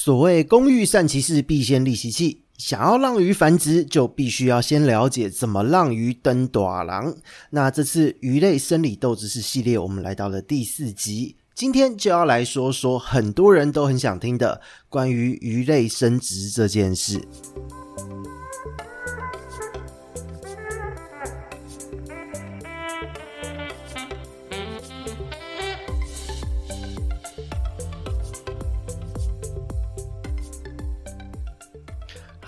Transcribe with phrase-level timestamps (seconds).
[0.00, 2.42] 所谓工欲善其事，必先利其器。
[2.56, 7.16] 想要让鱼繁殖，就必须要先了解怎么让鱼登大人。
[7.50, 17.20] 那这次鱼类生理斗知识系列，我们来到了第四集，今天就要来说说很多人都很想听的关于鱼类生殖这件事。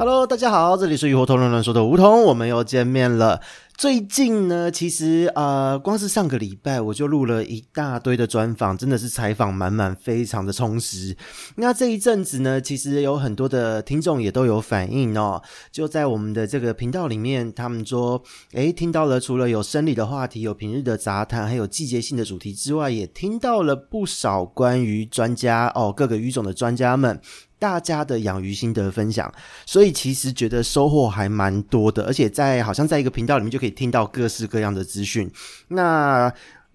[0.01, 3.39] Hello，大家好，这里是鱼活通乱乱说的梧桐，我们又见面了。
[3.77, 11.15] 最近呢，其实呃，光是上个礼拜我就录了一大堆的专访，真的是采访满满，非常的充实。
[11.57, 27.21] 那这一阵子呢，其实有很多的听众也都有反应哦，就在我们的这个频道里面，他们说，诶，听到了除了有生理的话题，有平日的杂谈，还有季节性的主题之外，也听到了不少关于专家哦，各个语种的专家们。
[27.61, 29.33] 大家的养鱼心得分享，
[29.67, 35.31] 所以其实觉得收获还蛮多的，而且在好像在一个频道里面就可以听到各式各样的资讯。
[35.69, 36.33] 那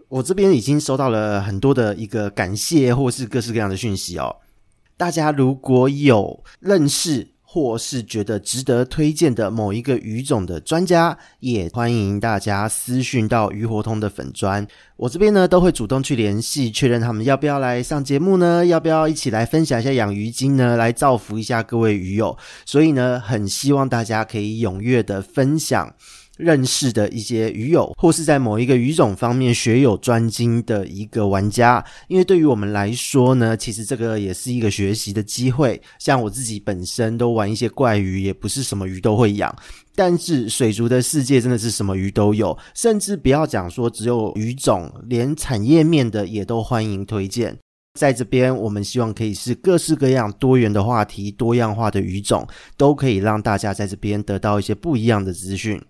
[0.07, 4.35] 我这边已经收到了很多的一个感谢，或是各式各样的讯息哦。
[4.95, 18.65] 大家如果有认识，或是觉得值得推荐的某一个鱼种的专家，也欢迎大家私讯到鱼活通的粉专，我这边呢都会主动去联系，确认他们要不要来上节目呢？
[18.65, 20.75] 要不要一起来分享一下养鱼经呢？
[20.75, 22.37] 来造福一下各位鱼友。
[22.65, 25.95] 所以呢，很希望大家可以踊跃的分享。
[26.37, 35.81] 认识的一些鱼友，或是在某一个鱼种方面学有专精的一个玩家，因为对于我们来说呢，其实这个也是一个学习的机会。
[35.99, 39.55] 像我自己本身都玩一些怪鱼，也不是什么鱼都会养，
[39.95, 47.57] 但是水族的世界真的是什么鱼都有，甚至不要讲说只有鱼种，连产业面的也都欢迎推荐。
[47.97, 55.81] 在这边，我们希望可以是各式各样多元的话题，多样化的鱼种，都可以让大家在这边得到一些不一样的资讯。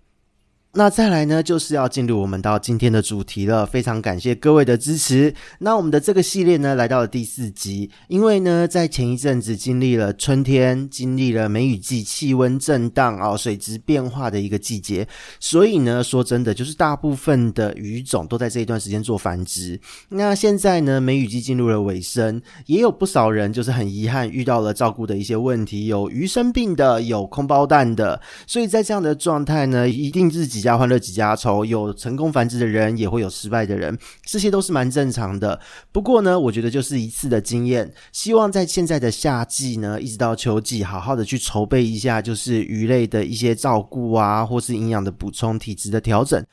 [0.78, 3.64] 那再来呢，就是要进入我们到今天的主题了。
[3.64, 5.32] 非常感谢各位的支持。
[5.60, 7.90] 那我们的这个系列呢，来到了第四集。
[8.08, 15.08] 因为呢，在前一阵子经历了春天，经历了梅雨季，气温震荡啊，水质变化的一个季节，
[15.40, 19.80] 所以呢，说真的，就是大部分的鱼种都在这一段时间做繁殖。
[20.10, 30.65] 那现在呢，梅雨季进入了尾声，也有不少人就是很遗憾遇到了照顾的一些问题，有鱼生病的，有空包蛋的，所以在这样的状态呢，一定自己。
[30.66, 35.58] 家欢乐几家愁，有成功繁殖的人，也会有失败的人，这些都是蛮正常的。
[35.92, 37.90] 不过呢，我觉得就是一次的经验。
[38.12, 46.44] 希望在现在的夏季呢，一直到秋季，好好的去筹备一下，就是鱼类的一些照顾啊，或是营养的补充、体质的调整。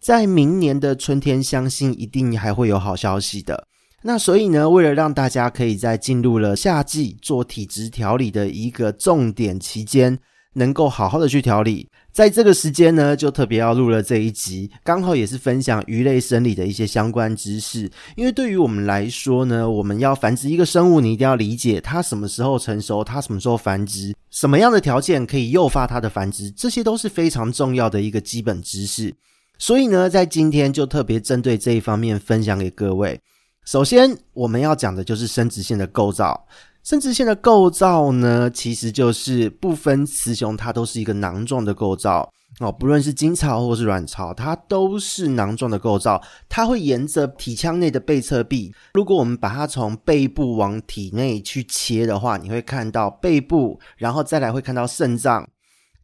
[0.00, 3.66] 在明年的春天，相信一定还会有好消息的。
[4.00, 10.16] 那所以呢，为了让大家可以在进入了夏季做体质调理的一个重点期间，
[10.58, 11.88] 能够好好的去调理。
[12.12, 17.88] 在这个时间呢，就特别要录了这一集，刚好也是分享鱼类生理的一些相关知识。
[18.16, 29.14] 因为对于我们来说呢，我们要繁殖一个生物，你一定要理解它什么时候成熟，它什么时候繁殖，什么样的条件可以诱发它的繁殖，这些都是非常重要的一个基本知识。
[29.58, 33.20] 所以呢，在今天就特别针对这一方面分享给各位。
[33.64, 36.46] 首先，我们要讲的就是生殖腺的构造。
[36.88, 42.72] 生殖腺的构造呢，其实就是不分雌雄，它都是一个囊状的构造哦。
[42.72, 46.18] 不论是精巢或是卵巢，它都是囊状的构造。
[46.48, 48.74] 它会沿着体腔内的背侧壁。
[48.94, 55.46] 如果我们把它从背部往体内去切的话，你会看到背部，然后再来会看到肾脏，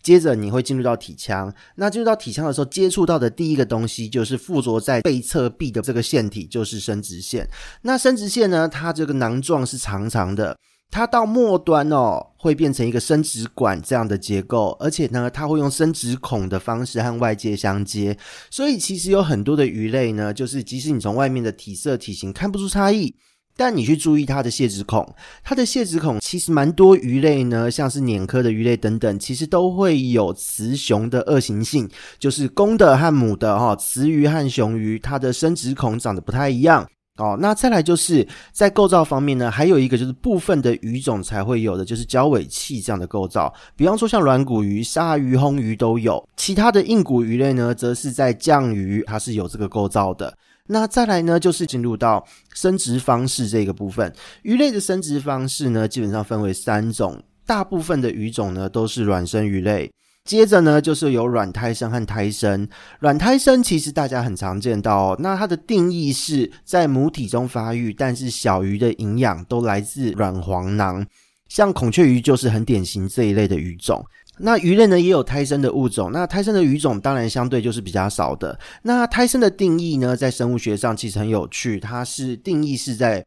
[0.03, 1.51] 接着你会进入到体腔。
[1.77, 7.49] 那进入到体腔的时候，接触到的第一个东西就是附着在背侧壁的这个腺体，就是生殖腺。
[7.81, 10.55] 那生殖腺呢，它这个囊状是长长的。
[10.95, 18.17] 它到末端哦，会变成一个生殖管这样的结构，而且呢，它会用生殖孔的方式和外界相接。
[18.49, 23.13] 所以其实有很多的鱼类呢，就是即使你从外面的体色体型看不出差异，
[23.57, 25.05] 但你去注意它的泄殖孔，
[25.43, 31.91] 它的泄殖孔其实蛮多鱼类呢，像是鲶科的鱼类等等，其实都会有雌雄的二型性，
[32.21, 36.89] 就是公的和母的哈，雌鱼和雄鱼，它的生殖孔长得不太一样。
[37.17, 43.55] 哦，那再来就是在构造方面呢，还有一个就是部分的鱼种才会有的，就是交尾器这样的构造。
[43.77, 50.37] 比方说像软骨鱼、鲨鱼、红鱼都有，其他的硬骨鱼类呢，则是在降鱼它是有这个构造的。
[50.67, 54.13] 那再来呢，就是进入到生殖方式这个部分。
[54.43, 59.89] 鱼类的生殖方式呢，基本上分为三种，大部分的鱼种呢都是卵生鱼类。
[60.25, 62.67] 接着呢，就是有卵胎生和胎生。
[63.01, 71.07] 卵胎生其实大家很常见到哦，那它的定义是在母体中发育，但是小鱼的营养都来自卵黄囊。
[71.49, 74.03] 像孔雀鱼就是很典型这一类的鱼种。
[74.39, 78.59] 那鱼类呢，也有胎生的物种，那胎生的鱼种当然相对就是比较少的。
[78.83, 83.25] 那胎生的定义呢，在生物学上其实很有趣，它是定义是在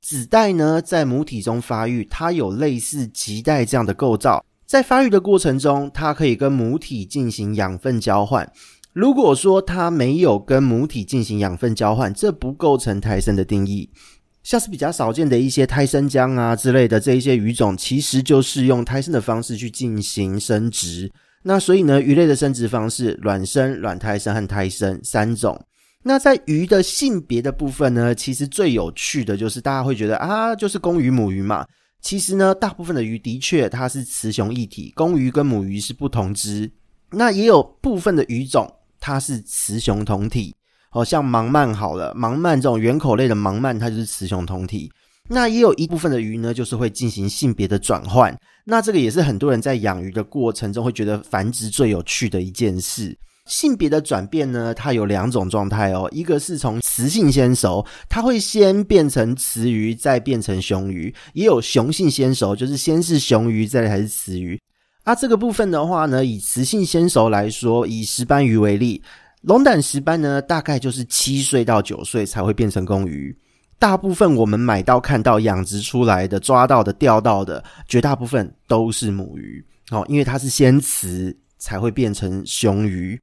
[0.00, 8.46] 子代呢在母体中发育，它有类似脐带这样的构造，在发育的过程中，它可以跟母体进行养分交换。
[8.92, 13.88] 如果说它没有跟母体进行养分交换，这不构成胎生的定义。
[14.42, 21.10] 像是比较少见的一些胎生姜啊之类的这一些鱼种，其实就是用胎生的方式去进行生殖。
[21.44, 25.58] 那所以呢，鱼类的生殖方式，卵生、卵胎生和胎生三种。
[26.02, 31.64] 那在鱼的性别的部分呢，其实最有趣的就是大家会觉得啊，就是公鱼母鱼嘛。
[32.00, 36.70] 其实呢，大部分的鱼的确它是雌雄异体，公鱼跟母鱼是不同只。
[37.10, 40.54] 那也有部分的鱼种，它是雌雄同体。
[40.92, 44.90] 哦，像盲鳗好了，盲鳗这种圆口类的盲鳗，它就是雌雄同体。
[45.28, 48.34] 那也有一部分的鱼呢，就是会进行性别的转换。
[48.64, 53.14] 那这个也是很多人在养鱼的过程中会觉得繁殖最有趣的一件事。
[53.48, 64.60] 性别的转变呢，它有两种状态哦，一个是从雌性先熟，它会先变成雌鱼，再变成雄鱼；也有雄性先熟，就是先是雄鱼，再来才是雌鱼。
[65.02, 69.02] 啊，这个部分的话呢，以雌性先熟来说，以石斑鱼为例。
[69.42, 73.34] 龙胆石斑呢，大概就是七岁到九岁才会变成公鱼。
[73.78, 79.64] 大部分我们买到、看到、养殖出来的、抓到的、钓到的，绝大部分都是母鱼。
[79.90, 83.18] 哦，因为它是先雌才会变成雄鱼。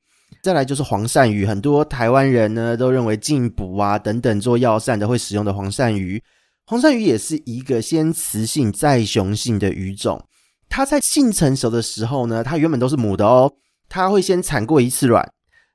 [0.45, 6.21] 再来就是黄鳝鱼，很多台湾人呢都认为进补啊等等做药膳的会使用的黄鳝鱼。
[6.68, 10.24] 黄鳝鱼也是一个先雌性再雄性的鱼种。
[10.69, 13.51] 它在性成熟的时候呢，它原本都是母的哦，
[13.89, 15.27] 它会先产过一次卵。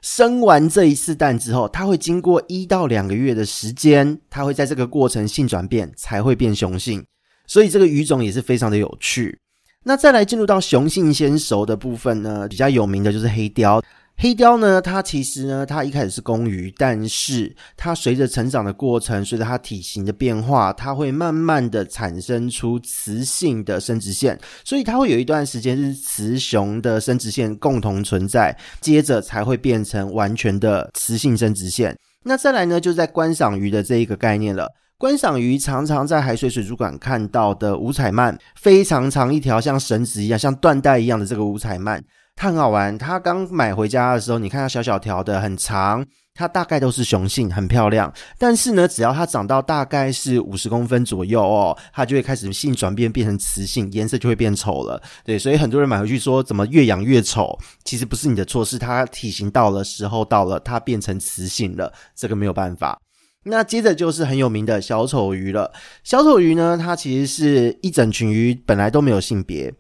[0.03, 7.05] 生完这一次蛋之后，它会经过一到两个月的时间，它会在这个过程性转变，才会变雄性。
[7.49, 9.37] 所以这个鱼种也是非常的有趣。
[9.83, 13.83] 那再来进入到雄性先熟的部分呢，比较有名的就是黑鯛。
[14.23, 31.97] 黑鯛呢，它其实呢，它一开始是公鱼，但是它随着成长的过程，随着它体型的变化，它会慢慢的产生出雌性的生殖腺，所以它会有一段时间是雌雄的生殖腺共同存在，接着才会变成完全的雌性生殖腺。
[32.23, 34.69] 那再来呢，就在观赏鱼的这一个概念了。
[34.99, 42.03] 观赏鱼常常在海水水族馆看到的五彩鳗，非常长一条，像绳子一样，像缎带一样的这个五彩鳗。
[42.41, 46.03] 它很好玩，它刚买回家的时候，你看它小小条的，很长，
[46.33, 48.11] 它大概都是雄性，很漂亮。
[48.39, 55.03] 但是呢，只要它长到大概是五十公分左右哦，它就会开始性转变，变成雌性，颜色就会变丑了。
[55.23, 62.99] 对，所以很多人买回去说怎么越养越丑，其实不是你的错，是它体型到了时候到了，它变成雌性了，这个没有办法。
[63.45, 65.71] 那接着就是很有名的小丑鱼了。
[66.05, 69.71] 小丑鱼呢，它其实是一整群鱼，本来都没有性别。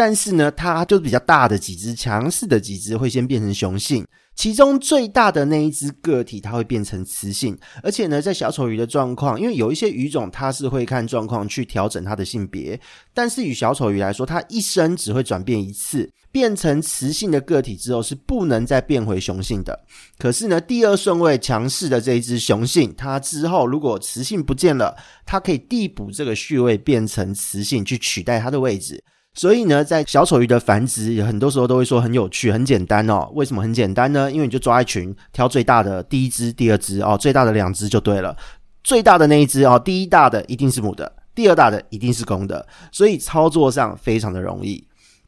[0.00, 4.02] 但是呢，它就是比较大的几只，强势的几只会先变成雄性，
[4.34, 7.54] 其中最大的那一只个体，它会变成雌性。
[7.82, 12.80] 而且呢，在小丑鱼的状况，因为有一些鱼种它是会看状况去调整它的性别，
[13.12, 19.78] 但是与小丑鱼来说，它一生只会转变一次，变成雌性的个体之后是不能再变回雄性的。
[20.16, 24.96] 可是呢，第二顺位强势的这一只雄性，它之后如果雌性不见了，
[25.26, 29.04] 它可以递补这个序位，变成雌性去取代它的位置。
[29.34, 33.30] 所以呢，在小丑鱼的繁殖，很多时候都会说很有趣、很简单哦。
[33.34, 34.30] 为什么很简单呢？
[34.30, 38.36] 因为你就抓一群，挑最大的第一只、第二只哦，最大的两只就对了。
[38.82, 44.86] 最大的那一只哦，第一大的一定是母的，第二大的一定是公的，所以操作上非常的容易。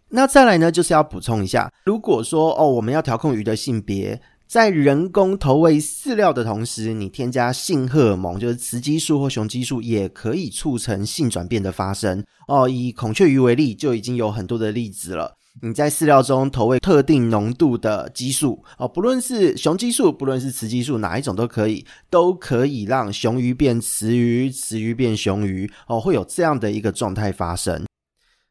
[0.09, 4.21] 那再来呢，就是要补充一下，如果说哦，我们要调控鱼的性别。
[4.53, 12.69] 在人工投喂饲料的同时，你添加性荷尔蒙，就是雌激素或雄激素，也可以促成性转变的发生哦。
[12.69, 15.35] 以孔雀鱼为例，就已经有很多的例子了。
[15.63, 27.83] 你在饲料中投喂特定浓度的激素哦，不论是雄激素，不论是雌激素，哪一种都可以，都可以让雄鱼变雌鱼，雌鱼变雄鱼哦，会有这样的一个状态发生。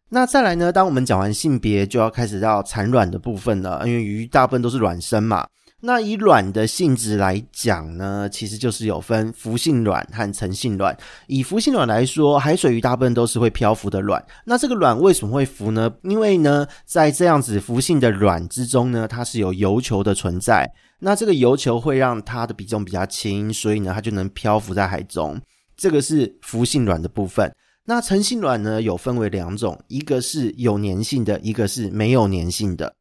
[0.10, 5.46] 那再来呢，当我们讲完性别，就要开始到产卵的部分了，因为鱼大部分都是卵生嘛。
[5.83, 10.95] 那以卵的性质来讲呢，其实就是有分浮性卵和成性卵。
[11.25, 14.23] 以浮性卵来说，海水鱼大部分都是会漂浮的卵。
[14.45, 15.91] 那这个卵为什么会浮呢？
[16.03, 20.71] 因为呢，在这样子浮性的卵之中呢，它是有油球的存在。
[21.00, 25.41] 那这个油球会让它的比重比较轻，所以呢，它就能漂浮在海中。
[25.75, 27.51] 这个是浮性卵的部分。
[27.85, 32.93] 那成性卵呢，有分为两种，一个是有粘性的，一个是没有粘性的。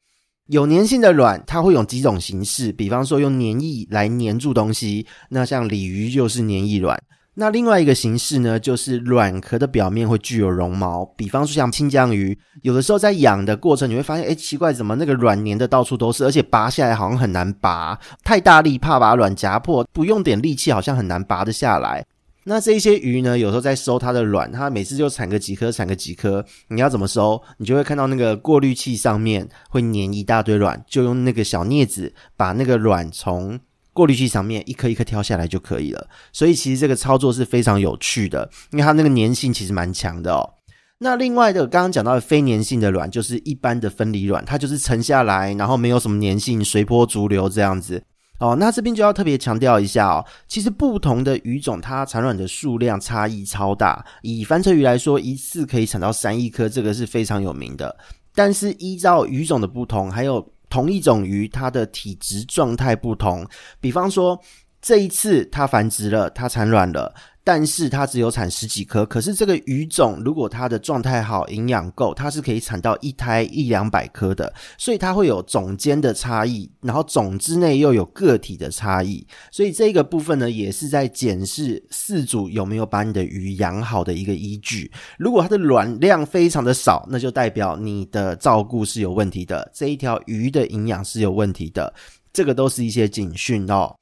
[0.51, 7.01] 有粘性的卵，它会有几种形式，比方说用粘液来粘住东西，那像鲤鱼就是粘液卵。
[7.35, 22.05] 那另外一个形式呢，就是卵壳的表面会具有绒毛，比方说像清江鱼，有的时候在养的过程，你会发现，哎，奇怪，怎么那个卵粘的到处都是，而且拔下来好像很难拔，太大力怕把卵夹破，不用点力气好像很难拔得下来。
[22.45, 27.41] 那这一些鱼呢，有时候在收它的卵，它每次就产个几颗，产个几颗，你要怎么收？
[27.59, 33.61] 你就会看到那个过滤器上面会粘一大堆卵，就用那个小镊子把那个卵从
[33.93, 40.55] 过滤器上面一颗一颗挑下来就可以了，所以其实这个操作是非常有趣的，因为它那个粘性其实蛮强的哦。
[41.03, 48.03] 那另外的刚刚讲到的非粘性的卵，就是一般的分离卵，它就是沉下来，然后没有什么粘性，随波逐流这样子
[48.41, 48.57] 哦。
[48.57, 57.97] 那这边就要特别强调一下哦，其实不同的鱼种它产卵的数量差异超大，以翻车鱼来说，一次可以产到三亿颗，这个是非常有名的。
[58.35, 63.47] 但是依照鱼种的不同，还有同一种鱼，它的体质状态不同。
[63.81, 64.41] 比方说，
[64.81, 69.05] 这一次它繁殖了，它产卵了，但是它只有产十几颗。
[69.07, 74.53] 可是这个鱼种，如果它的状态好，营养够，它是可以产到一胎一两百颗的。
[74.79, 79.27] 所以它会有种间的差异，然后种之内又有个体的差异。
[79.51, 84.91] 所以这个部分呢，也是在检视饲主有没有把你的鱼养好的一个依据。
[85.19, 91.93] 如果它的卵量非常的少，那就代表你的照顾是有问题的，这一条鱼的营养是有问题的。
[92.33, 93.93] 这个都是一些警讯哦。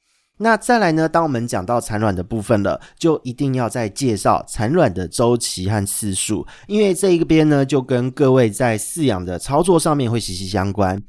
[0.41, 11.01] 那再来呢，当我们讲到产卵的部分了，就一定要再介绍产卵的周期和次数，因为这一边呢，就跟各位在饲养的操作上面会息息相关。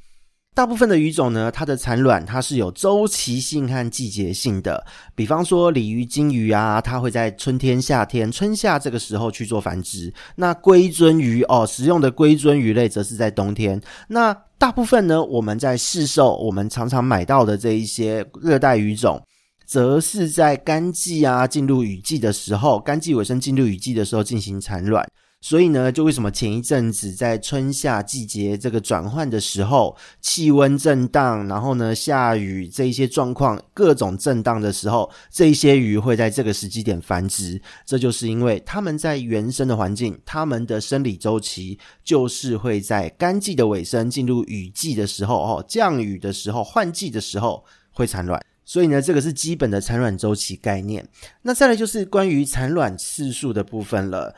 [0.52, 4.84] 大部分的鱼种呢，它的产卵它是有周期性和季节性的，
[5.14, 10.12] 比方说鲤鱼、金鱼啊，它会在春天、夏天、春夏这个时候去做繁殖。
[10.34, 13.80] 那龟尊鱼哦，食用的龟尊鱼类则是在冬天。
[14.08, 19.18] 那大部分呢，我们在市售，我们常常买到的这一些热带鱼种，
[19.64, 25.02] 则是在干季啊，进入雨季的时候，干季尾声进入雨季的时候进行产卵。
[25.42, 48.38] 所以呢，就为什么前一阵子在春夏季节这个转换的时候，气温震荡，然后呢下雨这一些状况各种震荡的时候，这一些鱼会在这个时机点繁殖，这就是因为它们在原生的环境，它们的生理周期就是会在干季的尾声进入雨季的时候，哦，降雨的时候，换季的时候会产卵。
[48.66, 51.08] 所以呢，这个是基本的产卵周期概念。
[51.42, 54.32] 那再来就是关于产卵次数的部分了。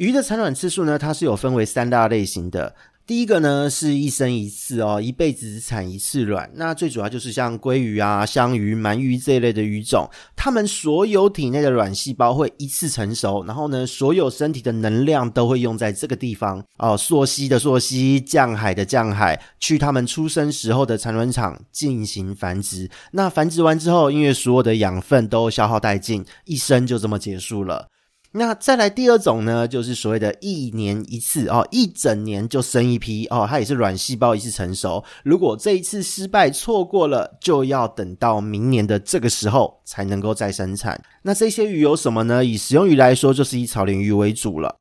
[0.00, 2.74] 鱼的产卵次数呢，它是有分为三大类型的。
[3.06, 6.50] 第一个呢是一生一次哦，一辈子只产一次卵。
[6.54, 22.88] 那最主要就是像鲑鱼啊、香鱼、鳗鱼这一类的鱼种，它们所有体内的卵细胞会一次成熟，然后呢，所有身体的能量都会用在这个地方哦，溯溪的溯溪，降海的降海，去它们出生时候的产卵场进行繁殖。
[23.10, 27.89] 那繁殖完之后，因为所有的养分都消耗殆尽，一生就这么结束了。
[28.32, 35.02] 那再来第二种呢，就是所谓的一年一次哦，一整年就生一批哦，它也是卵细胞一次成熟。
[35.24, 41.02] 如果这一次失败错过了，就要等到明年的这个时候才能够再生产。
[41.22, 42.44] 那这些鱼有什么呢？
[42.44, 44.76] 以食用鱼来说，就是以草鲢鱼为主了。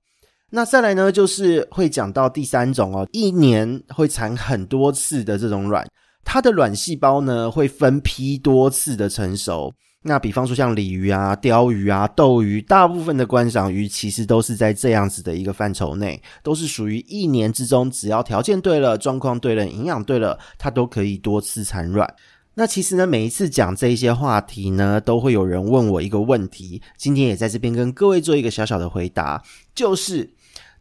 [0.52, 5.88] 那再来呢，就是会讲到第三种哦，一年会产很多次的这种卵，
[6.24, 9.74] 它的卵细胞呢会分批多次的成熟。
[10.02, 22.10] 那比方说像鲤鱼啊、鲷鱼啊、斗鱼，大部分的观赏鱼其实都是在这样子的一个范畴内，都是属于一年之中，只要条件对了、状况对了、营养对了，它都可以多次产卵。
[22.54, 29.44] 那其实呢，每一次讲这一些话题呢，都会有人问我一个问题，今天也在这边跟各位做一个小小的回答，
[29.76, 30.30] 就是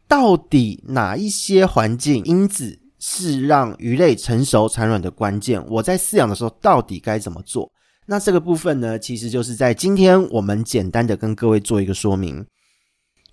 [0.07, 5.61] 到底哪一些环境因子是让鱼类成熟产卵的关键？
[5.67, 7.69] 我在饲养的时候到底该怎么做？
[8.11, 12.43] 那这个部分呢，其实就是在今天我们简单的跟各位做一个说明。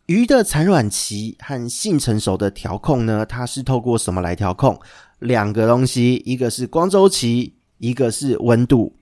[0.05, 4.79] 鱼的产卵期和性成熟的调控呢，它是透过什么来调控？
[5.21, 8.95] 两个东西，一个是光周期，一个是温度，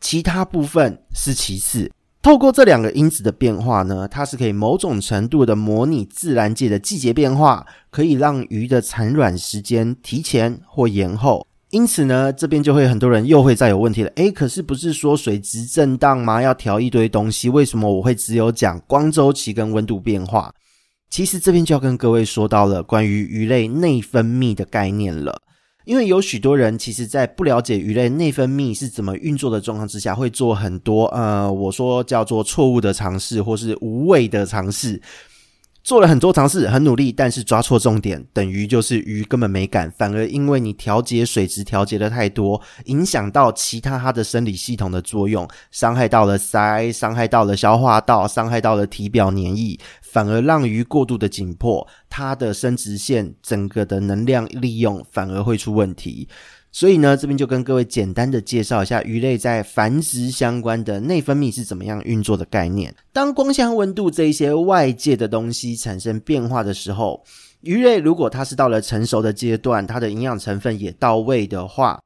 [0.00, 1.92] 其他部分是其次。
[2.22, 11.46] 透过这两个因子的变化呢，它是可以某种程度的模拟自然界的季节变化，可以让鱼的产卵时间提前或延后。
[11.70, 14.10] 因此呢，这边就会很多人又会再有问题了。
[14.16, 16.42] 诶，可是不是说水质震荡吗？
[16.42, 20.52] 要调一堆东西，为什么我会只有讲光周期跟温度变化？
[21.08, 25.40] 其实这边就要跟各位说到了关于鱼类内分泌的概念了。
[25.84, 35.00] 因为有许多人其实在不了解鱼类内分泌是怎么运作的状况之下，会做很多呃，我说叫做错误的尝试或是无谓的尝试。
[35.90, 56.28] 做了很多尝试，很努力，但是抓错重点，等于就是鱼根本没感，反而因为你调节水质调节的太多，影响到其他它的生理系统的作用，伤害到了鳃，伤害到了消化道，伤害到了体表黏液，反而让鱼过度的紧迫，它的生殖腺整个的能量利用反而会出问题。
[56.72, 62.94] 所以呢，这边就跟各位简单的介绍一下鱼类在繁殖相关的内分泌是怎么样运作的概念。
[63.12, 67.22] 当光线和温度这一些外界的东西产生变化的时候，
[67.62, 72.00] 鱼类如果它是到了成熟的阶段，它的营养成分也到位的话。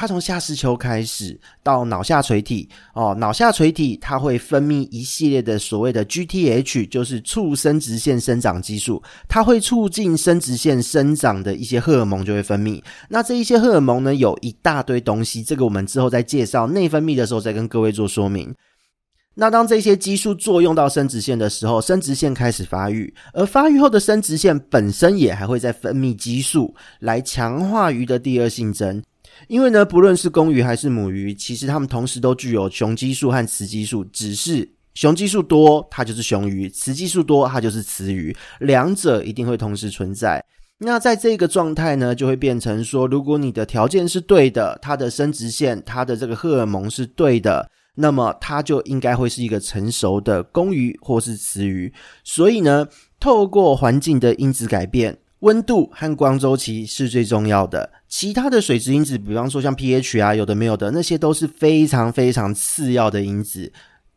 [0.00, 12.82] 它从下视丘开始到脑下垂体哦，脑下垂体它会分泌一系列的所谓的 GTH，就是促生殖腺生长激素，它会促进生殖腺生长的一些荷尔蒙就会分泌。
[13.10, 18.54] 那这一些荷尔蒙呢，有一大堆东西，这个我们之后在介绍内分泌的时候再跟各位做说明。
[19.34, 29.02] 那当这些激素作用到生殖腺的时候，生殖腺开始发育，而发育后的生殖腺本身也还会再分泌激素来强化鱼的第二性征。
[29.48, 38.36] 因为呢，不论是公鱼还是母鱼，其实它们同时都具有雄激素和雌激素，只是雄激素多，它就是雄鱼；雌激素多，它就是雌鱼。
[38.60, 40.44] 两者一定会同时存在。
[40.78, 51.92] 那在这个状态呢，就会变成说，如果你的条件是对的，它的生殖腺、它的这个荷尔蒙是对的，那么它就应该会是一个成熟的公鱼或是雌鱼。
[52.24, 52.86] 所以呢，
[53.18, 55.18] 透过环境的因子改变。
[55.40, 63.72] 温度和光周期是最重要的，其他的水质因子，比方说像 pH 啊，有的没有的，那些都是非常非常次要的因子。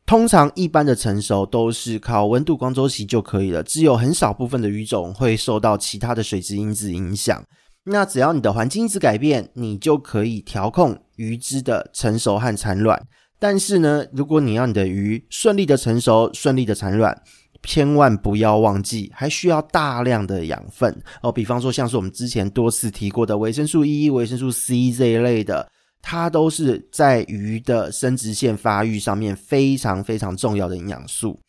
[0.06, 7.42] 通常一般的成熟都是靠温度、光周期就可以了，只有很少部分的鱼种会受到其他的水质因子影响。
[7.86, 13.02] 那只要你的环境因子改变，你就可以调控鱼只的成熟和产卵。
[13.40, 17.22] 但是呢，如果你要你的鱼顺利的成熟、顺利的产卵，
[17.64, 21.32] 千万不要忘记，还需要大量的养分哦。
[21.32, 25.68] 比方说，像是我们之前多次提过的维生素 E、维生素 C 这一类的，
[26.02, 31.40] 它都是在鱼的生殖腺发育上面非常非常重要的营养素。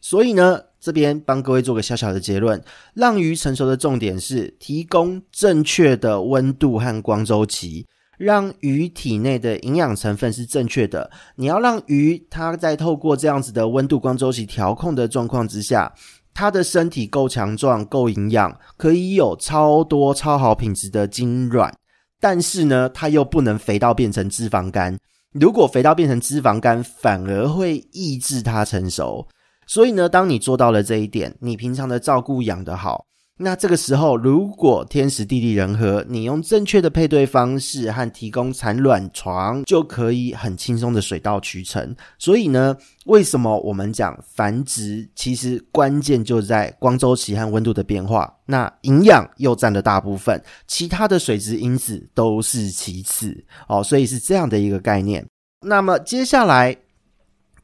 [0.00, 7.86] 所以呢，这边帮各位做个小小的结论：让鱼成熟的重点是提供正确的温度和光周期。
[8.18, 11.10] 让鱼体内的营养成分是正确的。
[11.36, 15.92] 你要让鱼它在透过这样子的温度光周期调控的状况之下，
[16.32, 21.72] 它的身体够强壮、够营养，可以有超多超好品质的精卵。
[22.20, 24.98] 但是呢，它又不能肥到变成脂肪肝。
[25.32, 29.26] 如果肥到变成脂肪肝，反而会抑制它成熟。
[29.66, 33.06] 所以呢，当你做到了这一点，你平常的照顾养得好。
[33.36, 41.96] 那这个时候，如果天时地利人和，你用正确的配对方式和提供产卵床，就可以很轻松的水到渠成。
[42.16, 48.32] 所以呢，为什么我们讲繁殖，其实关键就在光周期和温度的变化。
[48.46, 53.82] 那营养又占了大部分，其他的水质因子都是其次哦。
[53.82, 55.26] 所以是这样的一个概念。
[55.62, 56.76] 那么接下来，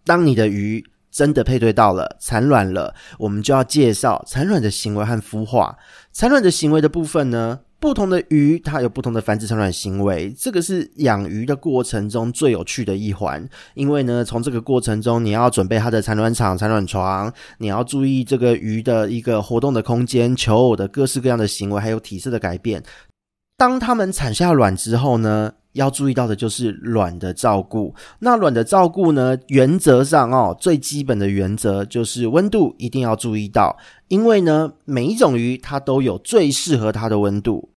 [0.04, 0.84] 当你的鱼。
[1.10, 5.76] 真的配对到了，产卵了，我们就要介绍产卵的行为和孵化。
[6.12, 13.48] 产卵的行为的部分呢，不同的鱼它有不同的繁殖产卵行为，这个是养鱼的过程中最有趣的一环。
[13.74, 22.82] 因为呢，从这个过程中，你要准备它的产卵场、产卵床，你要注意这个鱼的一个活动的空间、求偶的各式各样的行为，还有体色的改变。
[23.56, 27.94] 当它们产下卵之后呢，要注意到的就是卵的照顾。
[28.20, 33.76] 那卵的照顾呢，原则上哦，最基本的原则就是温度一定要注意到，
[34.08, 37.70] 因为呢，每一种鱼它都有最适合它的温度，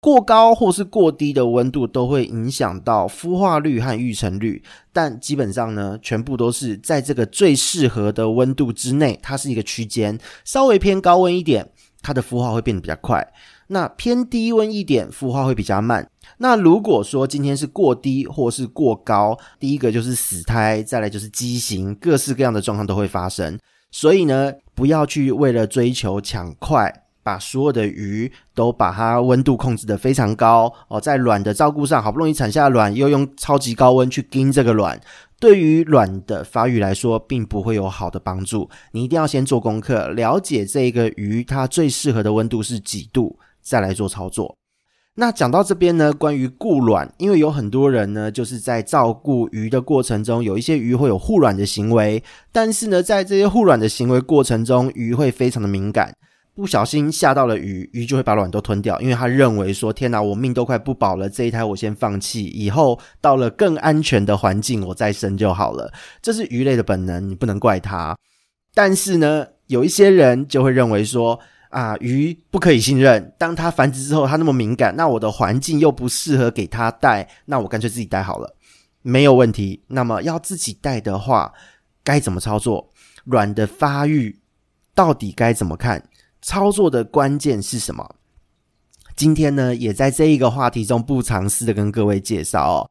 [0.00, 4.62] 过高或是过低的温度都会影响到孵化率和育成率。
[4.92, 11.68] 但基本上呢，全部都是在这个最适合的温度之内，它是一个区间，稍微偏高温一点，
[12.00, 13.26] 它的孵化会变得比较快。
[13.72, 16.08] 那偏低温一点，孵化会比较慢。
[16.38, 23.56] 那如果说今天是过低或是过高，第一个就是死胎，再来就是畸形，各式各样的状况都会发生。
[23.92, 31.00] 所以呢，不要去为了追求抢快，把所有的鱼都把它温度控制得非常高哦。
[31.00, 35.00] 在卵的照顾上，好不容易产下卵，又用超级高温去盯这个卵，
[35.38, 38.68] 对于卵的发育来说，并不会有好的帮助。
[38.90, 43.38] 你一定要先做功课，了解这个鱼它最适合的温度是几度。
[43.62, 44.56] 再来做操作。
[45.16, 56.14] 那讲到这边呢，关于顾卵，因为有很多人呢，就是在照顾鱼的过程中，有一些鱼会有护卵的行为，但是呢，在这些护卵的行为过程中，鱼会非常的敏感，
[56.54, 65.92] 不小心吓到了鱼，鱼就会把卵都吞掉，因为他认为说，天哪，我命都快不保了，这一胎我先放弃，以后到了更安全的环境，我再生就好了。
[66.22, 68.16] 这是鱼类的本能，你不能怪它。
[68.72, 71.38] 但是呢，有一些人就会认为说
[71.70, 73.32] 啊，鱼不可以信任。
[73.38, 78.54] 当它繁殖之后，它那么敏感，那我的环境又不适合给它带，那我干脆自己带好了，
[79.02, 79.82] 没有问题。
[79.88, 81.52] 那么要自己带的话，
[82.04, 82.92] 该怎么操作？
[83.24, 84.40] 卵的发育
[84.94, 86.02] 到底该怎么看？
[86.42, 88.16] 操作的关键是什么？
[89.14, 92.90] 今天呢，也在这一个话题中不藏私的跟各位介绍哦。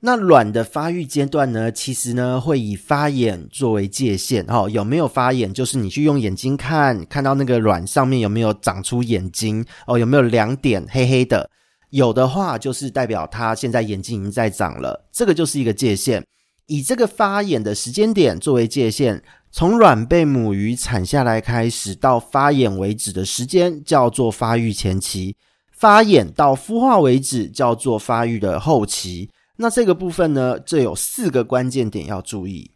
[0.00, 4.68] 那卵的发育阶段呢，其实呢会以发眼作为界限哦。
[4.70, 11.50] 有没有发眼，就是你去用眼睛看，看到那个卵上面有没有长出眼睛哦，有没有两点黑黑的？
[11.90, 16.24] 有的话，就是代表它现在眼睛已经在长了，这个就是一个界限。
[16.66, 25.34] 以这个发眼的时间点作为界限，从卵被母鱼产下来开始到发眼为止的时间叫做发育前期，
[25.72, 29.28] 发眼到孵化为止叫做发育的后期。
[29.60, 32.70] 那这个部分呢，这有四个关键点要注意：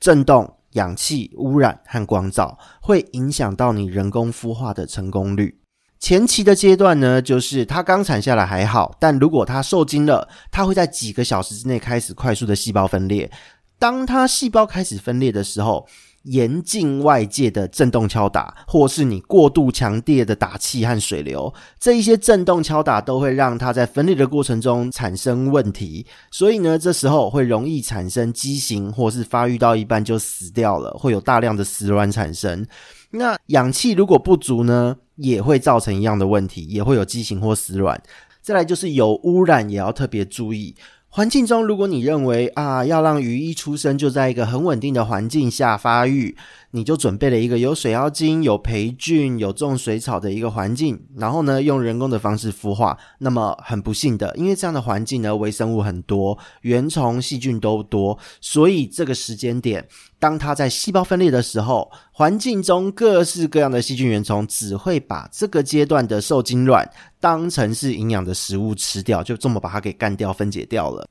[0.00, 5.60] 震动、氧气、污染和光照会影响到你人工孵化的成功率。
[6.00, 13.30] 前期的阶段呢，就是它刚产下来还好，但如果它受精了，它会在几个小时之内开始快速的细胞分裂。
[13.78, 15.86] 当它细胞开始分裂的时候，
[16.24, 26.06] 严禁外界的震动敲打，或是你过度强烈的打气和水流，这一些震动敲打都会让它在分裂的过程中产生问题。
[26.30, 32.66] 所以呢，这时候会容易产生畸形，或是发育到一半就死掉了，会有大量的死卵产生。
[33.10, 38.02] 那氧气如果不足呢，也会造成一样的问题，也会有畸形或死卵。
[38.40, 40.74] 再来就是有污染，也要特别注意。
[41.16, 46.36] 环境中，如果你认为啊，要让鱼一出生就在一个很稳定的环境下发育，
[46.74, 52.98] 你就准备了一个有水妖精、有培菌、有种水草的一个环境，然后呢，用人工的方式孵化。
[53.20, 59.86] 那么很不幸的，因为这样的环境呢，微生物很多，原虫、细菌都多，所以这个时间点，
[60.18, 71.06] 当它在细胞分裂的时候，环境中各式各样的细菌、原虫只会把这个阶段的受精卵当成是营养的食物吃掉，就这么把它给干掉、分解掉了。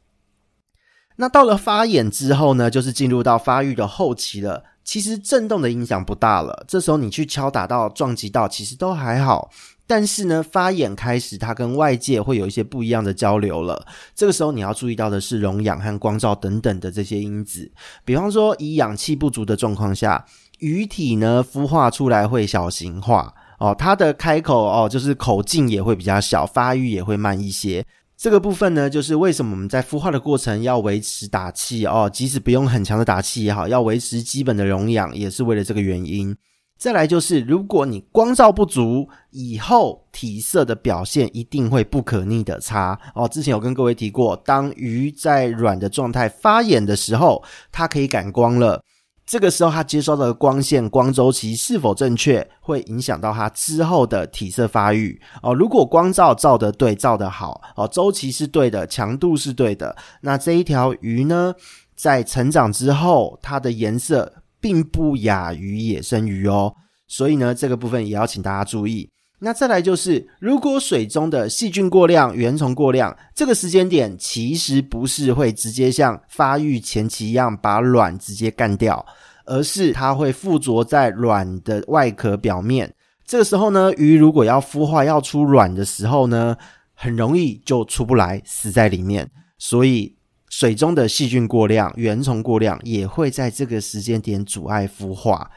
[1.15, 4.62] 那到了发眼之后呢，就是进入到发育的后期了。
[4.83, 9.49] 其实震动的影响不大了，这时候你去敲打到、撞击到，其实都还好。
[9.85, 13.85] 但是呢，发眼开始，它跟外界会有一些不一样的交流了。
[14.15, 17.69] 这个时候你要注意到的是溶氧和光照等等的这些因子。
[18.05, 20.25] 比方说，以氧气不足的状况下，
[20.59, 27.85] 鱼体呢孵化出来会小型化哦，它的开口哦，就是口径也会比较小，发育也会慢一些。
[28.15, 36.36] 这个部分呢，就是为什么我们在孵化的过程要维持打气哦，即使不用很强的打气也好，要维持基本的溶氧，也是为了这个原因。
[36.78, 43.28] 再来就是，如果你光照不足，以后体色的表现一定会不可逆的差哦。
[43.28, 48.84] 之前有跟各位提过，当鱼在软的状态发眼的时候，它可以感光了。
[49.25, 55.53] 这个时候，它接收的光线光周期是否正确，会影响到它之后的体色发育哦。
[55.53, 61.55] 如果光照照的对，照的好哦，周期是对的，强度是对的，那这一条鱼呢，
[61.95, 66.75] 在成长之后，它的颜色并不亚于野生鱼哦。
[67.07, 69.09] 所以呢，这个部分也要请大家注意。
[69.43, 79.06] 那再来就是，如果水中的细菌过量、原虫过量，这个时间点其实不是会直接像发育前期一样把卵直接干掉，
[79.45, 82.93] 而是它会附着在卵的外壳表面。
[83.25, 86.56] 这个时候呢，鱼如果要孵化、要出卵的时候呢，
[86.93, 89.29] 很容易就出不来，死在里面。
[89.58, 90.15] 所以，
[90.49, 95.51] 水中的细菌过量、原虫过量，也会在这个时间点阻碍孵化。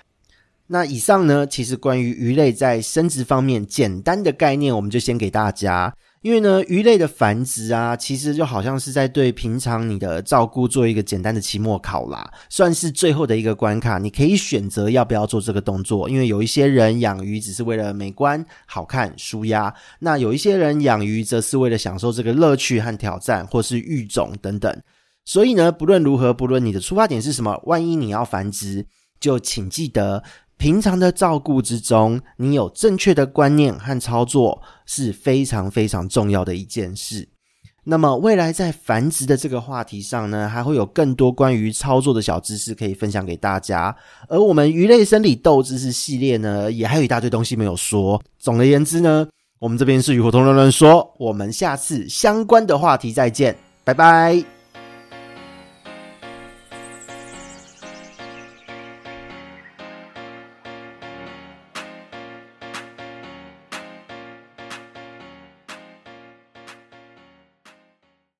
[0.68, 5.94] 那以上呢，其实关于鱼类在生殖方面简单的概念，我们就先给大家。
[6.22, 13.96] 因为呢，鱼类的繁殖啊，其实就好像是在对平常你的照顾做一个简单的期末考啦，算是最后的一个关卡。
[13.96, 24.76] 你可以选择要不要做这个动作，因为有一些人养鱼只是为了美观、好看、舒压，那有一些人养鱼则是为了享受这个乐趣和挑战，或是育种等等。
[25.24, 28.85] 所以呢，不论如何，不论你的出发点是什么，万一你要繁殖，
[29.20, 30.24] 就请记得。
[30.59, 37.29] 平常的照顾之中，你有正确的观念和操作是非常非常重要的一件事。
[37.88, 43.95] 那么未来在繁殖的这个话题上呢，还会有更多关于操作的小知识可以分享给大家。
[44.29, 48.21] 而我们鱼类生理斗知识系列呢，也还有一大堆东西没有说。
[48.38, 49.29] 总而言之呢，
[49.61, 54.56] 我们这边是鱼活通乱乱说，我们下次相关的话题再见，拜拜。